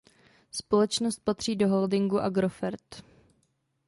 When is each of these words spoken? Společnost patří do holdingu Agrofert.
Společnost 0.51 1.19
patří 1.23 1.55
do 1.55 1.67
holdingu 1.67 2.19
Agrofert. 2.19 3.05